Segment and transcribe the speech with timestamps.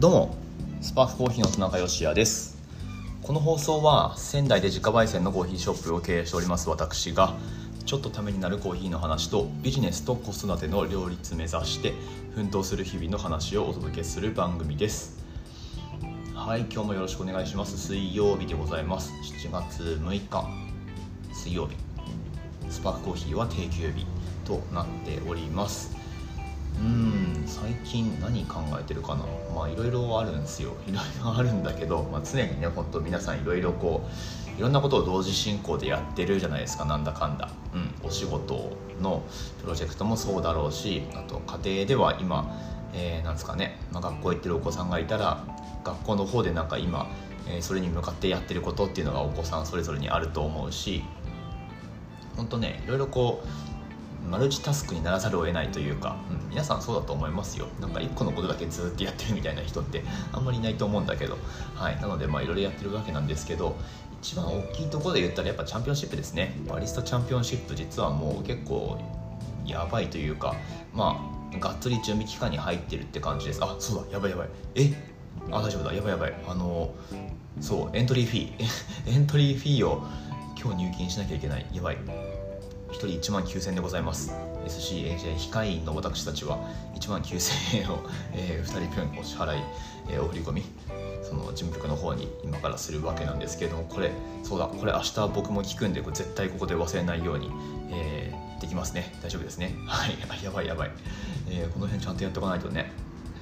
[0.00, 0.34] どうも。
[0.80, 2.56] スパークコーヒーの田中芳也です。
[3.22, 7.34] この放送は仙台で自家焙煎のコーヒーショップを経営しております私が
[7.84, 11.92] ちょっとためになるコーヒーの話とビジネスと子育ての両立目指して
[12.34, 15.22] 奮闘する日々の話をお届けする番組です。
[16.34, 17.76] はい今日もよろしくお願いします。
[17.76, 19.12] 水曜日でございます。
[19.44, 20.48] 7月6日。
[21.34, 21.76] 水曜日。
[22.70, 24.06] スパークコーヒーは定休日
[24.46, 25.99] となっております。
[26.78, 29.24] うん最近何考えてるかな。
[29.54, 30.74] まあいろいろあるんですよ。
[30.86, 34.06] いろいろあるんだけど、まあ、常にねほんと皆さんいろいろこ
[34.56, 36.84] ういろんなことを同時進行でやってるじゃないですか。
[36.84, 39.22] なんだかんだ、うん、お仕事の
[39.60, 42.56] プロジェクトもそうだろうしあと家庭では今、
[42.92, 45.44] えー、なんですかね、まあ、学校行ってるお子さんがいたら
[45.84, 47.10] 学校の方でなんか今、
[47.48, 51.02] えー、それに向かってやってることっていうのがお子さんそれぞれにあると思うし
[52.36, 53.79] 本当ねいろいろこう
[54.30, 57.66] マルチタスクにならざるを得ないというか、うん、皆さんそうだと思いますよ。
[57.80, 61.36] なんか1個のことだけずっとやってるみたいな人ってあんまりいないと思うんだけど
[61.74, 62.00] はい。
[62.00, 63.76] なのでまあいろいろやってるわけなんですけど
[64.22, 66.54] 一番大きいところで言ったらやっぱチャンピオンシップですね。
[66.68, 69.00] バリスタチャンピオンシップ実はもう結構
[69.66, 70.54] やばいというか
[70.94, 73.64] まあがっつり準備期間に入ってるって感じです。
[73.64, 74.48] あそうだやばいやばい。
[74.76, 75.10] え？
[75.50, 75.92] あ大丈夫だ。
[75.92, 76.34] やばいやばい。
[76.46, 76.94] あの
[77.60, 79.10] そうエントリーフィー。
[79.10, 80.06] エントリーフィーを
[80.56, 81.66] 今日入金しなきゃいけない。
[81.72, 81.98] やばい。
[82.92, 84.32] 1人1万9000円でございます。
[84.66, 86.58] SCAJ 控え員の私たちは
[86.94, 87.98] 1万9000円を、
[88.32, 89.62] えー、2人分お支払い、
[90.10, 90.64] えー、お振り込み
[91.22, 94.10] その事務局の方に今からするわけなんですけれどもこれ
[94.42, 97.50] そうだこれ明日僕も聞くんでこれ絶対ここで忘れないように、
[97.90, 99.14] えー、できますね。
[99.22, 99.74] 大丈夫ですね。
[99.86, 100.10] はい。
[100.44, 100.90] やばいやばい、
[101.48, 102.92] えー、この辺ちゃんとやっておかないとね。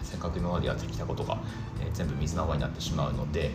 [0.03, 1.39] せっかく今までやってきたことが、
[1.81, 3.51] えー、全部水の泡になってしまうので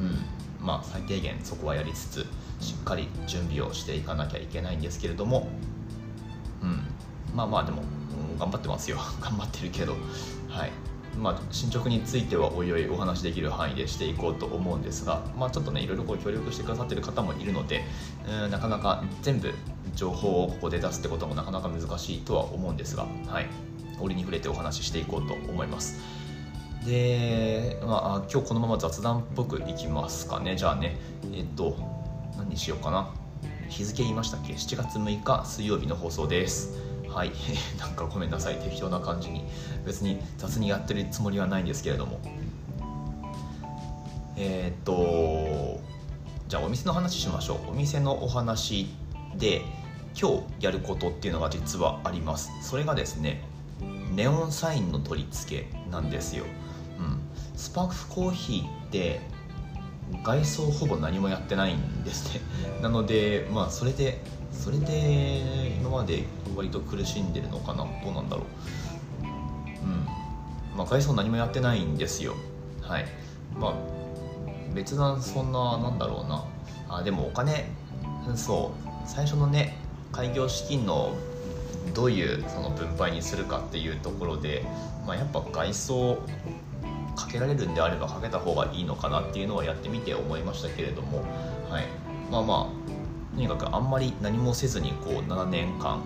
[0.00, 0.24] うん。
[0.60, 2.26] まあ最低限そこはやりつつ
[2.60, 5.48] しっかり準備をしていかなきゃいけないんですけれども、
[6.62, 6.80] うん、
[7.34, 7.82] まあまあでも、
[8.32, 8.98] うん、頑張ってますよ。
[9.20, 9.96] 頑張ってるけど、
[10.48, 10.72] はい。
[11.18, 17.84] まあ、進捗についてはおいおいお話できる範囲でしていこうと思うんですが、まあ、ちょっとねいろいろこう協力してくださってる方もいるので、
[18.44, 19.50] うん、なかなか全部
[19.94, 23.48] 情報をここで出すってこともなかなか難しいとは思うんですが、はい、
[23.98, 25.98] 折に触れてお話ししていこうと思います。
[26.84, 30.56] で、まあ、今日このまま雑談っぽくいきますかね。
[30.56, 30.96] じゃあね。
[31.32, 31.95] えっと
[32.36, 33.10] 何にしようかな。
[33.68, 36.74] 日付言いましたっけ？7月6日水曜日の放送です。
[37.08, 37.32] はい。
[37.78, 38.56] なんかごめんなさい。
[38.56, 39.44] 適当な感じに。
[39.84, 42.20] 別に雑にやってるつもりはないんですけれども。
[44.36, 45.80] えー、っと
[46.48, 47.70] じゃあお店の話しましょう。
[47.70, 48.88] お店のお話
[49.36, 49.62] で
[50.18, 52.50] 今日やることっていうのが実はあります。
[52.62, 53.42] それがですね
[54.16, 56.44] ネオンサインの取り付けなんですよ、
[56.98, 57.20] うん、
[57.54, 59.20] スパークコーヒーって
[60.24, 62.40] 外装ほぼ何もやってないんですね。
[62.82, 64.22] なのでまあそれで
[64.52, 66.24] それで今まで
[66.54, 67.84] 割と苦しんでるのかな。
[68.04, 69.24] どうなんだろう。
[69.24, 70.06] うん。
[70.76, 72.34] まあ外装何もやってないんですよ。
[72.82, 73.06] はい。
[73.58, 73.74] まあ
[74.74, 76.44] 別段そんななんだろうな。
[76.88, 77.70] あでもお金
[78.34, 78.88] そう。
[79.06, 79.76] 最初のね
[80.12, 81.14] 開業資金の
[81.94, 84.64] どういうその分配にするかっていうところで、
[85.06, 86.18] まあ、やっぱ外装
[87.16, 91.22] かけられるんであればかけた方がいいのかなっていうのはやってみて思いましたけれども、
[91.70, 91.86] はい、
[92.30, 92.70] まあま
[93.32, 96.02] あとにかくあんまり何もせずにこう7年間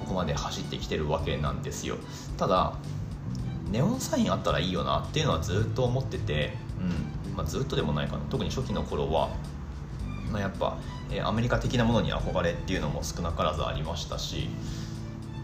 [0.00, 1.96] ここまで走ってきてるわけなんですよ。
[2.36, 2.74] ただ
[3.72, 7.34] ネオンサインあったらいいよなっていうのはずっと思ってて、うん。
[7.34, 8.24] まあ、ずっとでもないかな。
[8.28, 9.30] 特に初期の頃は、
[10.30, 10.76] まあ、やっぱ、
[11.10, 14.50] え、アメリカ的なものに憧れっていうのも少なからずありましたし、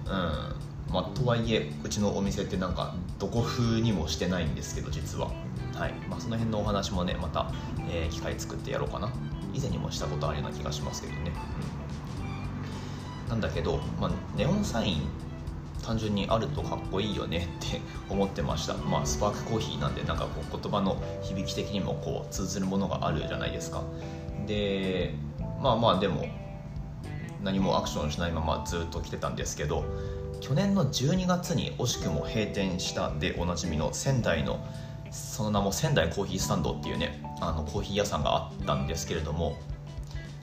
[0.07, 0.55] うん。
[0.91, 5.27] まあ、とはいえうちのお店ってなんかどこ風にもしてないんですけど実は、
[5.75, 5.93] はい。
[6.09, 7.53] まあ、その辺のお話もねまた、
[7.91, 9.11] えー、機会作ってやろうかな。
[9.55, 11.33] 以前にもしたことあるような気がしますけどね、
[13.25, 15.03] うん、なんだけど、まあ、ネオンサイン
[15.83, 18.75] 単純にあるとかっこいいよね って思ってました。
[18.75, 23.83] まあスパークコーヒーなんでなんかこう言葉の響き的にもこう通ずるものがあるじゃないですか。
[24.47, 25.15] で
[25.63, 26.27] まあまあでも
[27.43, 29.85] 何もアクションしないままずっと来てたんですけど
[30.41, 34.65] 去年の12月に惜しくも閉店したでおなじみの仙台の
[35.11, 39.57] その名も仙台コーヒースタンドっていうねあのコーヒー屋さんがあったんですけれども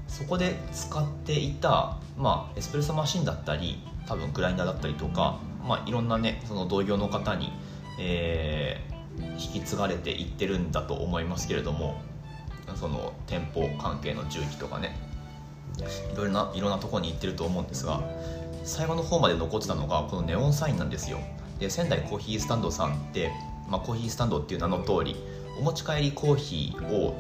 [0.08, 7.52] そこで使っていた、まあ、エスプレッソマシンだったり多分グラインダーだったりとか、まあ、いろんなねその同業の方に、
[8.00, 12.00] えー、引き継がれていってるんだと思いますけれども
[12.76, 14.98] その店舗関係の重機とかね
[16.14, 18.02] いろいろないろんなとこに行ってると思うんですが
[18.66, 21.20] 最後の方まで残ってたのがこのネオンサインなんですよ。
[21.60, 23.32] で仙台コーヒースタンドさんって、
[23.70, 25.16] まあ、コーヒースタンドっていう名の通り
[25.58, 27.16] お持ち帰りコーヒーを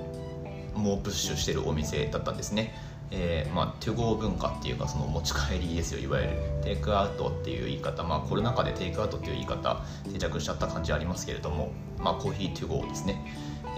[0.75, 2.73] もうプッシュしてるお店だったんですね、
[3.11, 6.31] えー、まあ、トゥゴー文化っていうかその持ち帰りですよいわゆる。
[6.63, 8.03] テイクアウトっていう言い方。
[8.03, 9.81] まあコロナ禍でテイクアウトっていう言い方
[10.11, 13.23] 定着しちゃった感じありますけれどもまあコーヒートゥゴーですね。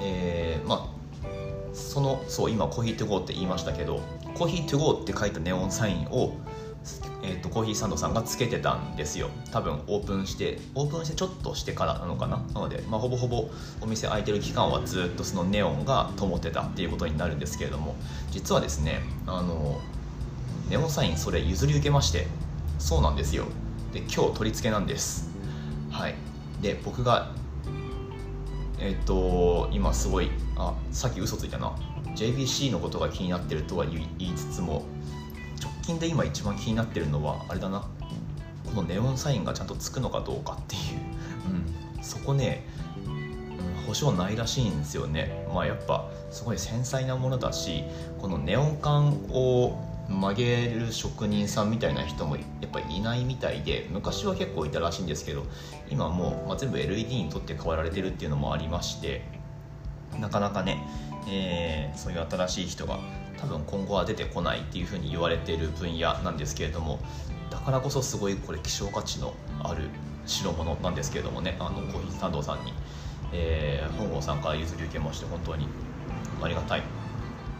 [0.01, 0.97] えー、まあ
[1.73, 4.01] そのそう今コーヒートゥゴーって言いましたけど
[4.35, 6.33] コーヒートゥゴーって書いたネオンサインを
[7.23, 9.29] えーと、コーヒーサンドさんがつけてたんですよ。
[9.51, 12.37] 多分オープンしてオープンしてちょっとしてからなのかな？
[12.53, 13.49] なので、まあ、ほぼほぼ
[13.81, 17.95] お店開いてる期間はずっとそのネオンが灯ってたっていうことになるんですけれども。
[18.31, 19.79] 実はですねあの
[20.69, 22.27] ネオンサインそれ譲り受けまして
[22.77, 23.45] そうなんですよ。
[23.93, 25.29] で今日取り付けなんです。
[25.91, 26.15] はい。
[26.61, 27.31] で僕が
[28.79, 31.73] えっ、ー、と今すごいあさっき嘘ついたな。
[32.15, 34.85] JVC のことが気になってるとは言いつつも
[35.87, 37.87] 近で今一番気になってるのはあれだな。
[38.65, 40.81] このネオンサインがちゃんとつくのかどうかっていう、
[41.97, 42.65] うん、そこね、
[43.05, 45.47] うん、保証ないらしいんですよね。
[45.53, 47.85] まあやっぱすごい繊細なものだし
[48.19, 55.43] このネオン管を曲げる職人さんみたいな人もやっぱいないみたいで昔は結構いたらしいんですけど
[55.89, 59.21] 今もう、まあ、全部 LED にとって変わられてるっていうのもありまして
[60.19, 60.83] なかなかね、
[61.29, 62.99] えー、そういう新しい人が
[63.37, 66.99] 多分今後は出てこないっていうふうに言われている分野なんですけれども
[67.49, 69.89] だからこそすごいこれ希少価値のある
[70.25, 72.73] 代物なんですけれどもねあのコーヒースタンドさんに、
[73.31, 75.67] えー、本郷さんから譲り受けまして本当に
[76.41, 76.83] ありがたい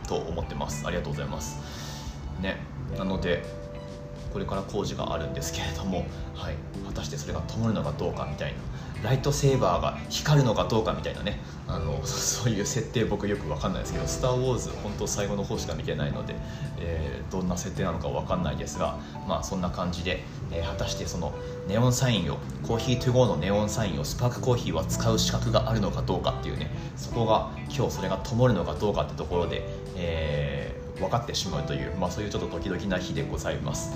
[0.07, 0.85] と思ってます。
[0.87, 1.59] ありがとうございます。
[2.41, 2.57] ね
[2.97, 3.43] なので
[4.37, 6.05] これから工事があるんですけれども、
[6.35, 6.55] はい、
[6.85, 8.57] 果たしてそれが灯るのかどうかみたいな。
[9.03, 11.39] ライトセーバーが光るのかどうかみたいなね。
[11.67, 16.35] あの そういう設定僕よく分かんないですけど「スター・ウォーズ」本当最後の方しか見てないので、
[16.79, 18.95] えー、どんな設定なのか分かんないですが
[19.27, 21.33] まあそんな感じで、えー、果たしてその
[21.67, 29.67] ネオンサインをコーヒートゥゴーのネオンサインをスパークコーヒーは使う資格があるのかどうかっていうねそこが今日それが灯るのかどうかってところで、
[29.97, 33.91] えー、分かってしまうという、まあ、そういうちょっとドキドキな日でございます。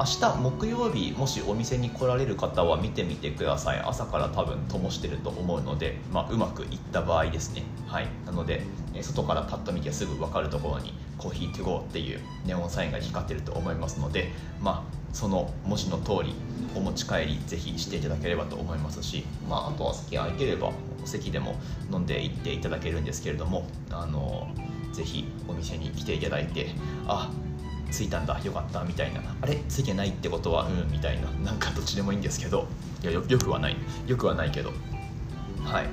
[0.00, 3.80] 明日木曜日もしお店に来られる方は見てみてください。
[3.80, 7.64] 朝から多分灯してると思うので、まあ、うまくいった場合ですね。
[7.86, 8.08] はい。
[8.24, 8.62] なので
[9.02, 16.34] 外からパッと見てすぐ分かるところにコーヒートゥゴーっていうネオンサインが光ってると思いますのでまあその文字の通り
[16.74, 20.72] お持ち帰りぜひしていただければと思いますし、まあ、あとは席空いてれば
[21.02, 21.56] お席でも
[21.92, 24.48] 飲んでいっていただけるんですけれどもあの
[24.94, 26.68] ぜひお店に来ていただいて
[27.06, 27.30] あ
[27.90, 29.20] ついたんだよかったみたいな。
[29.40, 31.28] あれついてないってことはうんみたいな。
[31.44, 32.66] なんかどっちでもいいんですけど。
[33.02, 33.76] いやよくはない。
[34.06, 34.72] よくはないけど。
[35.64, 35.86] はい。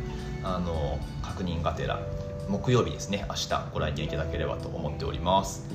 [0.44, 2.00] あの確認がてら。
[2.48, 3.26] 木曜日ですね。
[3.28, 5.66] 明日ご来店いただければと思っております。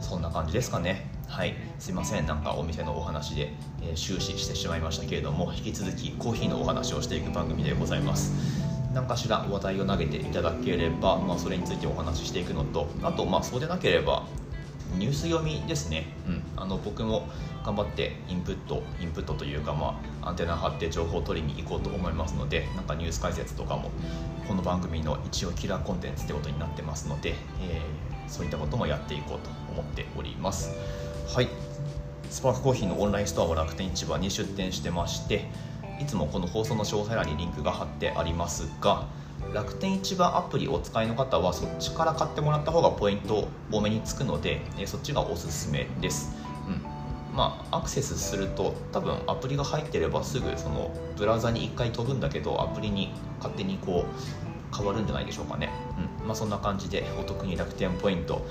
[0.00, 1.10] そんな感じですかね。
[1.26, 1.54] はい。
[1.78, 2.26] すいません。
[2.26, 3.52] なんかお店のお話で、
[3.82, 8.32] えー、終始してしまいましたけれども引き続きコーヒーのお話をしていく番組でございます。
[8.94, 14.24] 何かしら話題を投げていただければ、まあ、それについてお話ししていくのとあとまあそうでなければ
[14.96, 17.28] ニュース読みですね、うん、あの僕も
[17.64, 23.90] 頑張ってインプットインプットというか、まあ、アンテナ張って情報を取りに行こうと思いますのでなんかニュース解説とかも
[24.46, 30.70] この番組の一応キラーコンテンツってことになってますので、えー、そういったこともやっていこうと思っております。
[31.28, 31.48] はい。
[32.30, 35.46] スパークコーヒーのオンラインストアは楽天市場に出店してまして
[36.00, 39.06] いつもこの放送の詳細欄にリンクが貼ってありますが
[39.54, 46.36] 楽天市場アプリをお使いの方はそっちから買ってもらった方がポイント多めにつくのでそっちがおすすめです、
[46.66, 47.36] うん。
[47.36, 55.70] まあ、アクセスすると多分アプリが入ってればすぐそのブラウザに1回飛ぶんだけどアプリに勝手にこう変わるんじゃないでしょうかね、
[56.20, 56.26] うん。
[56.26, 58.46] まあ、そんな感じでお得に楽天ポイント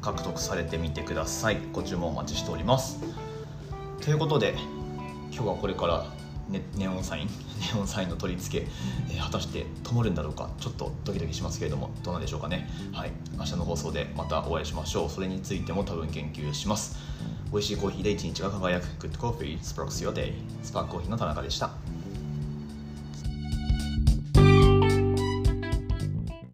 [0.00, 1.58] 獲得されてみてください。
[1.72, 3.00] ご注文お待ちしております。
[4.02, 4.54] ということで
[5.30, 6.06] 今日はこれから
[6.48, 7.28] ネネオンサイン
[7.60, 8.66] ネオンサインの取り付け、
[9.10, 12.68] えー、果たして灯るんだろうかちょっとドキドキしますけれどもどうなんでしょうかね。
[12.92, 13.12] はい。
[13.38, 15.10] 明日の放送でまたお会いしましょう。
[15.10, 16.98] それについても多分研究します。
[17.52, 18.86] 美味しいコーヒーで一日が輝く。
[19.06, 19.58] Good Coffee.
[19.60, 20.34] Sparks Your Day.
[20.62, 21.79] スパークコーヒーの田中でした。